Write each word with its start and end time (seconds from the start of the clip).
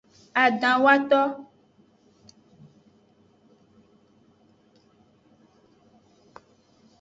Adahwato. 0.43 1.21